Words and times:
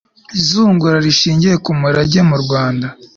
izungura 0.39 0.97
rishingiye 1.05 1.55
ku 1.63 1.71
murage 1.79 2.19
mu 2.29 2.35
rwanda 2.43 2.87